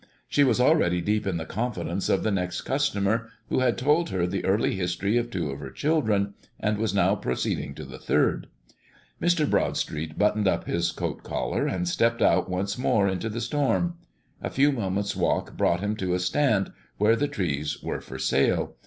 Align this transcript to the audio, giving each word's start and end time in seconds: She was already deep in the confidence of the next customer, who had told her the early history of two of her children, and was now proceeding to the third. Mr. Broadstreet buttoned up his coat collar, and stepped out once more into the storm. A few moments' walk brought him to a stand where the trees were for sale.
She 0.27 0.43
was 0.43 0.59
already 0.59 0.99
deep 0.99 1.27
in 1.27 1.37
the 1.37 1.45
confidence 1.45 2.09
of 2.09 2.23
the 2.23 2.31
next 2.31 2.61
customer, 2.61 3.29
who 3.49 3.59
had 3.59 3.77
told 3.77 4.09
her 4.09 4.25
the 4.25 4.43
early 4.43 4.73
history 4.73 5.15
of 5.15 5.29
two 5.29 5.51
of 5.51 5.59
her 5.59 5.69
children, 5.69 6.33
and 6.59 6.79
was 6.79 6.91
now 6.95 7.13
proceeding 7.15 7.75
to 7.75 7.83
the 7.85 7.99
third. 7.99 8.47
Mr. 9.21 9.47
Broadstreet 9.47 10.17
buttoned 10.17 10.47
up 10.47 10.65
his 10.65 10.91
coat 10.91 11.21
collar, 11.21 11.67
and 11.67 11.87
stepped 11.87 12.23
out 12.23 12.49
once 12.49 12.79
more 12.79 13.07
into 13.07 13.29
the 13.29 13.39
storm. 13.41 13.93
A 14.41 14.49
few 14.49 14.71
moments' 14.71 15.15
walk 15.15 15.55
brought 15.55 15.81
him 15.81 15.95
to 15.97 16.15
a 16.15 16.19
stand 16.19 16.71
where 16.97 17.15
the 17.15 17.27
trees 17.27 17.83
were 17.83 18.01
for 18.01 18.17
sale. 18.17 18.77